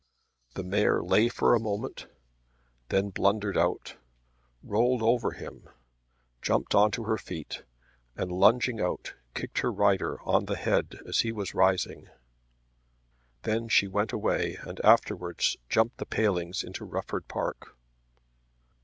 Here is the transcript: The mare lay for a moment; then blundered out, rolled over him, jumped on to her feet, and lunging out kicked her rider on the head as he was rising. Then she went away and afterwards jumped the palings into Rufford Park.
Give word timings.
The 0.55 0.63
mare 0.63 1.03
lay 1.03 1.29
for 1.29 1.53
a 1.53 1.59
moment; 1.59 2.07
then 2.89 3.11
blundered 3.11 3.55
out, 3.55 3.97
rolled 4.63 5.03
over 5.03 5.33
him, 5.33 5.69
jumped 6.41 6.73
on 6.73 6.89
to 6.93 7.03
her 7.03 7.19
feet, 7.19 7.61
and 8.15 8.31
lunging 8.31 8.81
out 8.81 9.13
kicked 9.35 9.59
her 9.59 9.71
rider 9.71 10.19
on 10.23 10.45
the 10.45 10.55
head 10.55 10.99
as 11.05 11.19
he 11.19 11.31
was 11.31 11.53
rising. 11.53 12.09
Then 13.43 13.67
she 13.69 13.87
went 13.87 14.11
away 14.11 14.57
and 14.63 14.81
afterwards 14.83 15.55
jumped 15.69 15.97
the 15.99 16.07
palings 16.07 16.63
into 16.63 16.83
Rufford 16.83 17.27
Park. 17.27 17.77